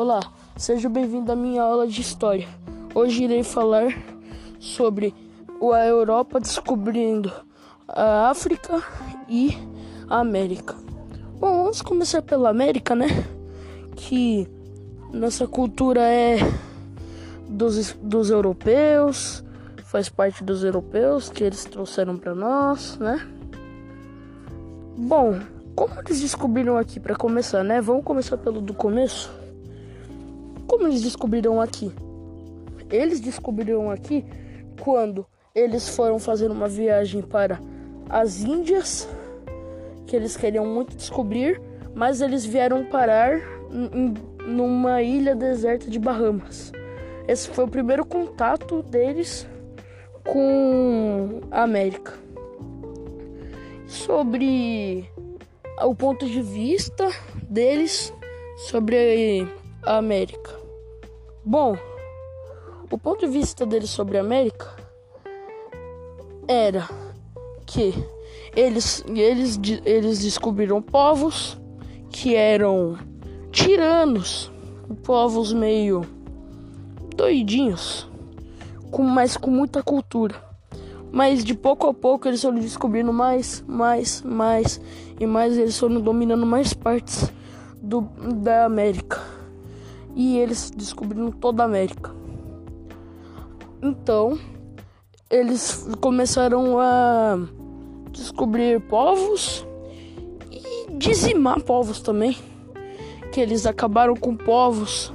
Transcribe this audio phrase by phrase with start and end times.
[0.00, 0.20] Olá,
[0.56, 2.46] seja bem-vindo à minha aula de história.
[2.94, 3.92] Hoje irei falar
[4.60, 5.12] sobre
[5.60, 7.32] a Europa descobrindo
[7.88, 8.80] a África
[9.28, 9.58] e
[10.08, 10.76] a América.
[11.40, 13.08] Bom, vamos começar pela América, né?
[13.96, 14.46] Que
[15.12, 16.36] nossa cultura é
[17.48, 19.42] dos, dos europeus,
[19.82, 23.20] faz parte dos europeus que eles trouxeram para nós, né?
[24.96, 25.40] Bom,
[25.74, 27.80] como eles descobriram aqui para começar, né?
[27.80, 29.47] Vamos começar pelo do começo.
[30.78, 31.90] Como eles descobriram aqui?
[32.88, 34.24] Eles descobriram aqui
[34.80, 37.58] quando eles foram fazer uma viagem para
[38.08, 39.08] as Índias,
[40.06, 41.60] que eles queriam muito descobrir,
[41.96, 43.40] mas eles vieram parar
[44.46, 46.70] numa ilha deserta de Bahamas.
[47.26, 49.48] Esse foi o primeiro contato deles
[50.24, 52.14] com a América.
[53.88, 55.10] Sobre
[55.82, 57.10] o ponto de vista
[57.50, 58.14] deles
[58.68, 59.44] sobre
[59.82, 60.57] a América.
[61.44, 61.76] Bom,
[62.90, 64.68] o ponto de vista deles sobre a América
[66.46, 66.88] era
[67.66, 67.92] que
[68.56, 71.58] eles, eles, eles descobriram povos
[72.10, 72.98] que eram
[73.52, 74.50] tiranos,
[75.04, 76.04] povos meio
[77.14, 78.08] doidinhos,
[78.90, 80.34] com, mas com muita cultura.
[81.10, 84.80] Mas de pouco a pouco eles foram descobrindo mais, mais, mais
[85.18, 85.56] e mais.
[85.56, 87.32] Eles foram dominando mais partes
[87.80, 88.02] do,
[88.42, 89.20] da América.
[90.18, 92.14] E eles descobriram toda a América.
[93.80, 94.38] Então,
[95.30, 97.38] eles começaram a
[98.10, 99.66] descobrir povos
[100.52, 102.36] e dizimar povos também.
[103.32, 105.10] Que eles acabaram com povos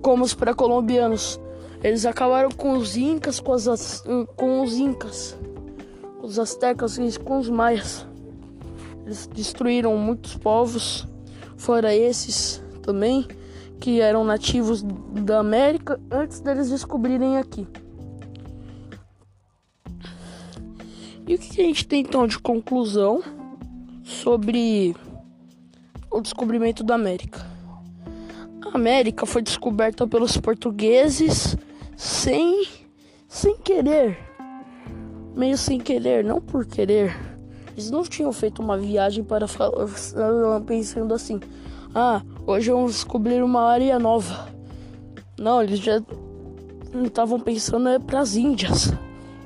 [0.00, 1.38] como os pré-colombianos
[1.82, 4.04] eles acabaram com os incas, com, as,
[4.36, 5.36] com os incas,
[6.22, 8.06] os astecas e com os maias.
[9.04, 11.06] Eles destruíram muitos povos,
[11.56, 13.26] fora esses também,
[13.82, 17.66] que eram nativos da América antes deles descobrirem aqui.
[21.26, 23.20] E o que a gente tem então de conclusão
[24.04, 24.94] sobre
[26.08, 27.44] o descobrimento da América?
[28.72, 31.56] A América foi descoberta pelos portugueses
[31.96, 32.64] sem
[33.26, 34.16] sem querer,
[35.34, 37.16] meio sem querer, não por querer.
[37.72, 39.46] Eles não tinham feito uma viagem para
[40.64, 41.40] pensando assim:
[41.92, 44.48] "Ah, hoje vamos descobrir uma área nova".
[45.38, 46.02] Não, eles já
[47.04, 48.92] estavam pensando é para as Índias.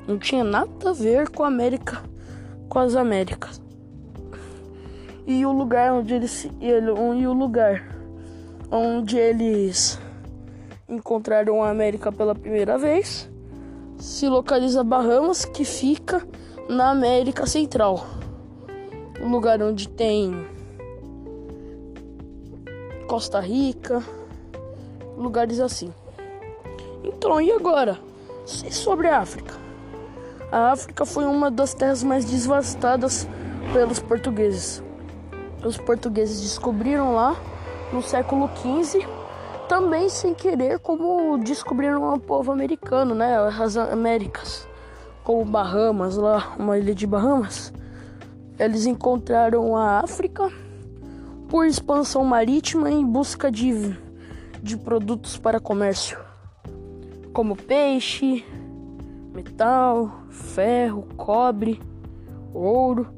[0.07, 2.03] Não tinha nada a ver com a América,
[2.69, 3.61] com as Américas.
[5.27, 7.97] E o lugar onde eles e o lugar
[8.71, 9.99] onde eles
[10.89, 13.29] encontraram a América pela primeira vez,
[13.99, 16.27] se localiza Bahamas, que fica
[16.69, 18.07] na América Central,
[19.21, 20.47] um lugar onde tem
[23.07, 24.03] Costa Rica,
[25.17, 25.93] lugares assim.
[27.05, 27.99] Então, e agora?
[28.45, 29.55] Sobre a África.
[30.51, 33.29] A África foi uma das terras mais devastadas
[33.73, 34.83] pelos portugueses.
[35.65, 37.37] Os portugueses descobriram lá
[37.93, 39.07] no século XV
[39.69, 43.37] também sem querer, como descobriram um povo americano, né?
[43.39, 44.67] As Américas,
[45.25, 47.73] como Bahamas, lá, uma ilha de Bahamas.
[48.59, 50.51] Eles encontraram a África
[51.49, 53.97] por expansão marítima em busca de,
[54.63, 56.19] de produtos para comércio,
[57.33, 58.45] como peixe,
[59.33, 61.81] metal, ferro, cobre,
[62.53, 63.09] ouro,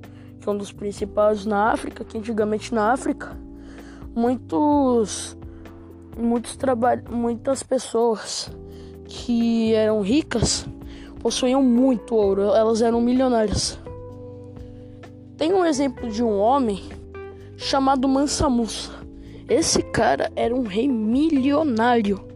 [0.41, 3.37] que é um dos principais na África, que antigamente na África
[4.15, 5.37] muitos
[6.19, 8.51] muitos trabalhos, muitas pessoas
[9.05, 10.67] que eram ricas
[11.21, 13.79] possuíam muito ouro, elas eram milionárias.
[15.37, 16.98] Tem um exemplo de um homem
[17.59, 18.93] chamado Mansa Musa.
[19.47, 22.27] Esse cara era um rei milionário.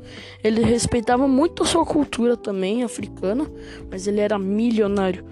[0.44, 3.50] Ele respeitava muito a sua cultura também africana,
[3.90, 5.24] mas ele era milionário.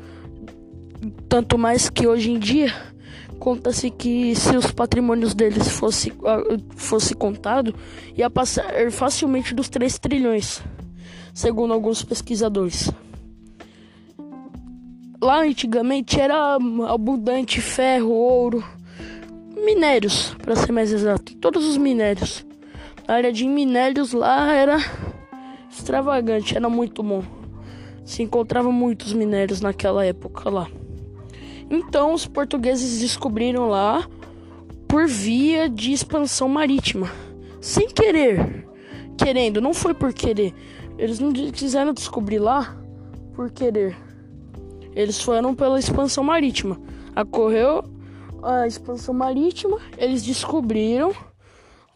[1.29, 2.73] Tanto mais que hoje em dia
[3.41, 6.43] Conta-se que se os patrimônios deles fosse, ah,
[6.77, 7.75] fosse contado,
[8.15, 10.63] ia passar facilmente dos 3 trilhões,
[11.33, 12.93] segundo alguns pesquisadores.
[15.23, 18.63] Lá antigamente era abundante ferro, ouro,
[19.65, 22.45] minérios, para ser mais exato, todos os minérios.
[23.07, 24.79] A área de minérios lá era
[25.71, 27.23] extravagante, era muito bom.
[28.05, 30.69] Se encontrava muitos minérios naquela época lá.
[31.71, 34.09] Então os portugueses descobriram lá
[34.89, 37.11] por via de expansão marítima,
[37.61, 38.67] sem querer,
[39.17, 40.53] querendo, não foi por querer.
[40.99, 42.77] Eles não quiseram descobrir lá
[43.35, 43.97] por querer.
[44.95, 46.81] Eles foram pela expansão marítima.
[47.17, 47.85] Ocorreu
[48.43, 51.15] a expansão marítima, eles descobriram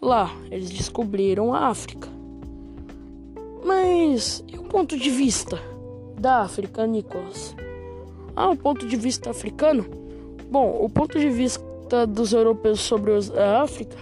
[0.04, 2.06] Lá, eles descobriram a África.
[3.64, 5.58] Mas e o ponto de vista
[6.20, 7.56] da África, Nicolas?
[8.36, 9.86] Ah, o ponto de vista africano?
[10.50, 13.96] Bom, o ponto de vista dos europeus sobre a África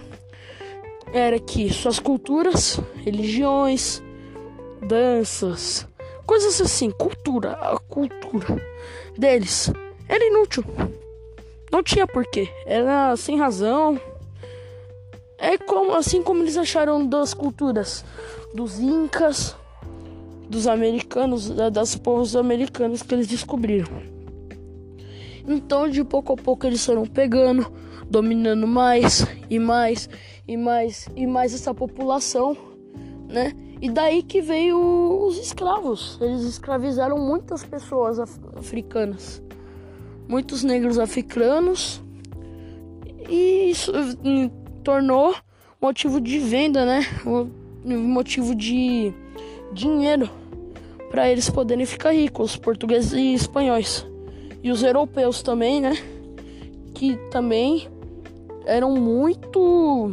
[1.13, 4.03] era que suas culturas, religiões,
[4.85, 5.87] danças,
[6.25, 8.61] coisas assim, cultura, a cultura
[9.17, 9.71] deles
[10.09, 10.65] era inútil.
[11.73, 13.99] Não tinha porquê, era sem razão.
[15.39, 18.05] É como assim como eles acharam das culturas
[18.53, 19.55] dos incas,
[20.47, 23.91] dos americanos, das povos americanos que eles descobriram.
[25.47, 27.65] Então, de pouco a pouco eles foram pegando,
[28.07, 30.07] dominando mais e mais
[30.47, 32.55] e mais e mais essa população,
[33.27, 33.51] né?
[33.81, 34.77] E daí que veio
[35.25, 36.19] os escravos.
[36.21, 39.41] Eles escravizaram muitas pessoas af africanas,
[40.27, 42.01] muitos negros africanos,
[43.29, 43.91] e isso
[44.83, 45.35] tornou
[45.81, 47.01] motivo de venda, né?
[47.85, 49.13] Motivo de
[49.73, 50.29] dinheiro
[51.09, 54.05] para eles poderem ficar ricos, os portugueses e espanhóis.
[54.61, 55.95] E os europeus também, né?
[56.93, 57.87] Que também
[58.65, 60.11] eram muito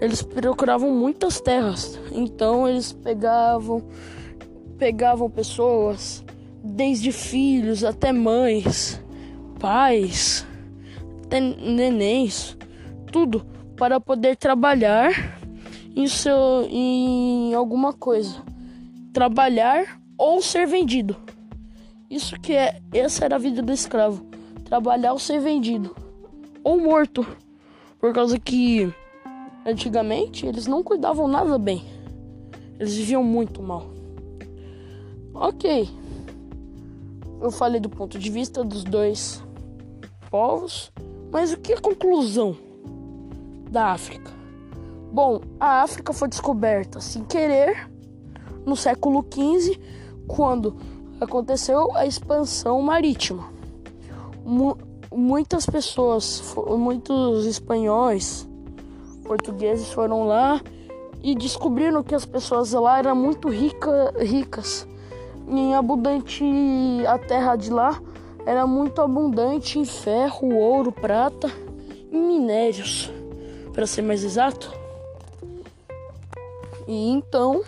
[0.00, 1.98] eles procuravam muitas terras.
[2.12, 3.82] Então eles pegavam
[4.78, 6.24] pegavam pessoas,
[6.62, 9.02] desde filhos até mães,
[9.58, 10.46] pais,
[11.24, 12.56] até nenéns,
[13.12, 13.44] tudo
[13.76, 15.38] para poder trabalhar
[15.94, 18.42] em seu em alguma coisa.
[19.12, 21.16] Trabalhar ou ser vendido.
[22.10, 24.26] Isso que é, essa era a vida do escravo.
[24.64, 25.94] Trabalhar ou ser vendido
[26.62, 27.26] ou morto.
[28.00, 28.92] Por causa que
[29.68, 31.84] Antigamente, eles não cuidavam nada bem.
[32.78, 33.86] Eles viviam muito mal.
[35.34, 35.86] Ok.
[37.40, 39.42] Eu falei do ponto de vista dos dois
[40.30, 40.92] povos,
[41.30, 42.56] mas o que é a conclusão
[43.70, 44.30] da África?
[45.12, 47.88] Bom, a África foi descoberta sem querer
[48.66, 49.80] no século XV,
[50.26, 50.76] quando
[51.20, 53.48] aconteceu a expansão marítima.
[55.10, 58.48] muitas pessoas, muitos espanhóis,
[59.24, 60.60] portugueses foram lá
[61.22, 64.86] e descobriram que as pessoas lá eram muito rica, ricas.
[65.50, 66.44] Em abundante
[67.06, 67.98] a terra de lá
[68.44, 71.50] era muito abundante em ferro, ouro, prata
[72.12, 73.10] e minérios,
[73.72, 74.70] para ser mais exato.
[76.86, 77.62] E então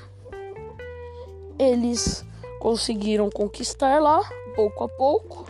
[1.58, 2.22] eles
[2.58, 4.20] conseguiram conquistar lá
[4.54, 5.46] pouco a pouco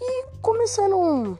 [0.00, 1.38] e começaram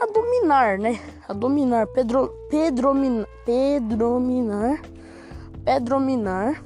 [0.00, 1.00] a dominar, né?
[1.28, 4.80] A dominar, pedro, pedrominar, pedrominar,
[5.64, 6.62] pedrominar,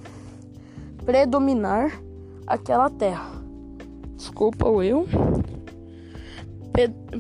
[1.06, 2.10] predominar
[2.50, 3.31] aquela terra.
[4.17, 5.06] Desculpa o eu.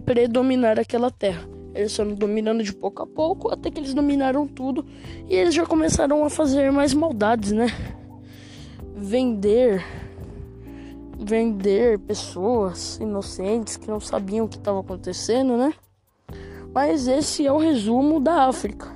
[0.04, 1.48] predominar aquela terra.
[1.72, 4.84] Eles foram dominando de pouco a pouco até que eles dominaram tudo
[5.28, 7.68] e eles já começaram a fazer mais maldades, né?
[8.96, 9.84] Vender
[11.22, 15.72] vender pessoas inocentes que não sabiam o que estava acontecendo, né?
[16.74, 18.88] Mas esse é o resumo da África,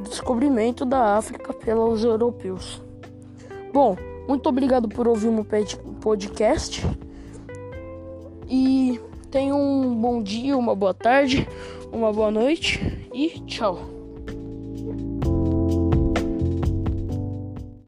[0.00, 2.82] o descobrimento da África pelos europeus.
[3.72, 3.96] Bom,
[4.28, 5.46] muito obrigado por ouvir o meu
[6.00, 6.86] podcast
[8.46, 11.48] e tenha um bom dia, uma boa tarde,
[11.90, 13.97] uma boa noite e tchau.